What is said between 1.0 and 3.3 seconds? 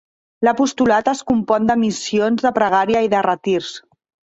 es compon de missions de pregària i de